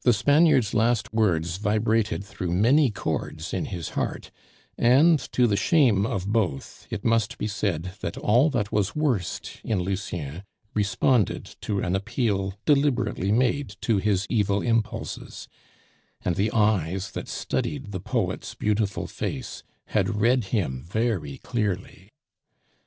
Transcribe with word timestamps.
The 0.00 0.14
Spaniard's 0.14 0.72
last 0.72 1.12
words 1.12 1.58
vibrated 1.58 2.24
through 2.24 2.52
many 2.52 2.90
chords 2.90 3.52
in 3.52 3.66
his 3.66 3.90
heart, 3.90 4.30
and, 4.78 5.18
to 5.32 5.46
the 5.46 5.58
shame 5.58 6.06
of 6.06 6.26
both, 6.26 6.86
it 6.88 7.04
must 7.04 7.36
be 7.36 7.46
said 7.46 7.92
that 8.00 8.16
all 8.16 8.48
that 8.48 8.72
was 8.72 8.96
worst 8.96 9.60
in 9.62 9.80
Lucien 9.80 10.44
responded 10.72 11.54
to 11.60 11.80
an 11.80 11.94
appeal 11.94 12.54
deliberately 12.64 13.30
made 13.30 13.76
to 13.82 13.98
his 13.98 14.26
evil 14.30 14.62
impulses, 14.62 15.48
and 16.24 16.36
the 16.36 16.50
eyes 16.52 17.10
that 17.10 17.28
studied 17.28 17.92
the 17.92 18.00
poet's 18.00 18.54
beautiful 18.54 19.06
face 19.06 19.62
had 19.88 20.16
read 20.18 20.44
him 20.44 20.82
very 20.82 21.36
clearly. 21.36 22.08